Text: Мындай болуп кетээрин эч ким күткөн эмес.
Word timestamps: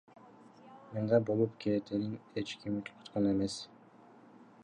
Мындай 0.93 1.21
болуп 1.27 1.51
кетээрин 1.65 2.17
эч 2.43 2.55
ким 2.63 2.81
күткөн 2.89 3.31
эмес. 3.35 3.59